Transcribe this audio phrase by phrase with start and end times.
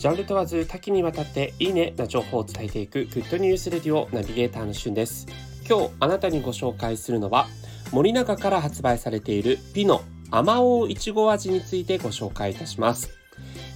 [0.00, 5.26] ジャンル問わず多岐にわたっていいねな情報を伝えていくグッドニュースレディオナビゲーターのしゅんです。
[5.68, 7.48] 今日あなたにご紹介するのは
[7.92, 10.00] 森永から発売されているピノ
[10.30, 13.10] アマオいちご味についてご紹介いたします。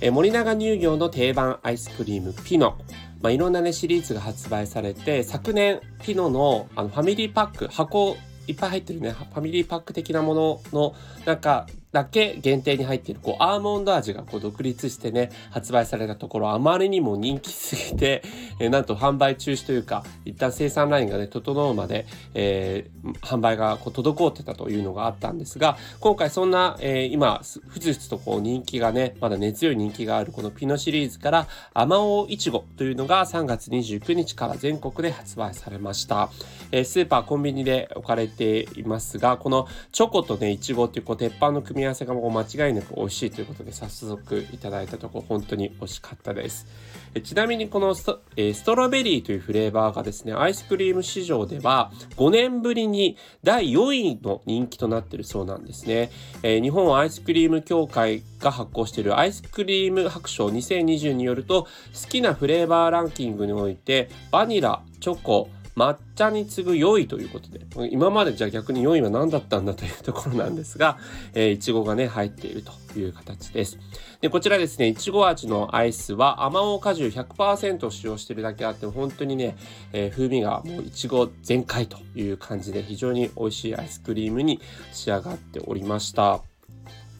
[0.00, 2.78] え森永乳業の定番アイスクリームピノ。
[3.20, 10.94] まあ、いろんなねシリーズが発売されて昨年ピノのあのファミリーパック箱いっぱい入ってるねファミリーパック的なものの
[11.26, 18.22] なんかだけ限定に入っているこうアーモンド味がこう独立してね発売されたところあまりにも人気すぎて、
[18.58, 36.28] えー、なんと販売中止というか一旦生産ラインがね整うまで、えー、販売がこう滞ってたというのがあったんですが今回そんな、えー、今ふつふつとこう人気がねまだ根強い人気があるこのピノシリーズからアマオイチゴというのが3月29日から全国で発売されました、
[36.72, 46.66] えー、スーパーコンビニで置かれていますがこのチョコとねいちごっていうこう鉄板の組みみ合わせがもう間違いなく美味しいということで早速いただいたとこ本当に美味しかったです。
[47.14, 56.10] えちなみにこのスト,、えー、ストロベリーというフレーバーがですねアイスクリーム市場では5年ぶりに第4位の人気となっているそうなんですね、
[56.42, 70.98] えー、日本アイスクリーム協会が発行しているアイスクリーム白書2020によると好きなフレーバーランキングにおいてバニラチョコ抹茶に次ぐ4位ということで、今までじゃあ逆に4位は何だったんだというところなんですが、
[71.34, 73.78] え、いちごがね、入っているという形です。
[74.20, 79.56] で、こちらですね、いちご味のアイスは、あまおう果汁100%使用してるだけあって、本当にね、
[79.92, 84.60] えー、風味がもういちご全開という感じで、非常に美味しいアイスクリームに
[84.92, 86.53] 仕上がっておりました。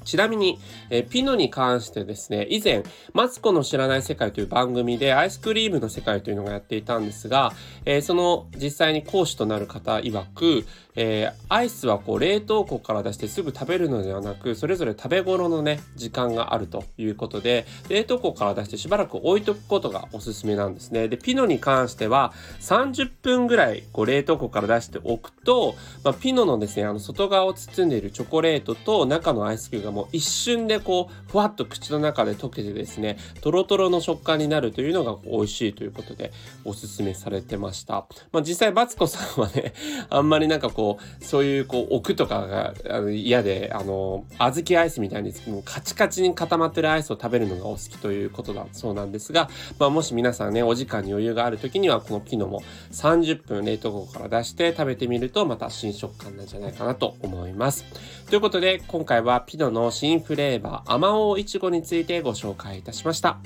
[0.05, 0.59] ちなみに、
[0.91, 7.53] え、ピノに関してですね、以前、マツコの知らない世界という番組でアイスクリームの世界というのがやっていたんですが、
[7.85, 10.65] え、その実際に講師となる方曰く、
[10.97, 21.09] えー、アイスはこう冷凍庫から出してすぐ食べるのではなく、それぞれ食べ頃のね、時間があるということで、冷凍庫から出してしばらく置いとくことがおすすめなんですね。
[21.09, 36.33] で、ピノに関しては30分ぐらいこう冷凍庫から出しておくと、まあ、ピノのですね、あの外側を包んでいるチョコレートと中のアイスクリームがも一瞬でこう、ふわっと口の中で溶けてですね、トロトロの食感になるというのが美味しいということで
[36.65, 38.07] おすすめされてました。
[38.33, 39.73] まあ、実際バツコさんはね、
[40.11, 52.63] あんまりなんかこうそういうこう奥とかが嫌であの小豆アイスみたいにもうカチカチに固まってるアイスを食べるのがお好きということだそうなんですが、まあ、もし皆さんねお時間に余裕がある時にはこのピノも
[52.93, 57.85] 30分冷凍庫から出して食べてみるとまた新食感なんじゃないかなと思います。
[58.29, 63.39] ということで今回はピノの新フレーバーあまおういちごについてご紹介いたしました。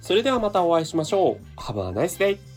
[0.00, 1.60] それではまたお会いしましょう。
[1.60, 2.51] Have a nice day!